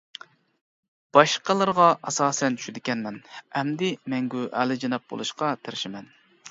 باشقىلىرىغا 1.17 1.91
ئاساسەن 2.11 2.57
چۈشىدىكەنمەن، 2.63 3.23
ئەمدى 3.61 3.93
مەڭگۈ 4.15 4.45
ئالىيجاناب 4.49 5.09
بولۇشقا 5.13 5.57
تىرىشىمەن. 5.65 6.15